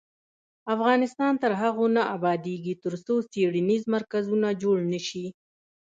[0.75, 5.25] افغانستان تر هغو نه ابادیږي، ترڅو څیړنیز مرکزونه جوړ نشي.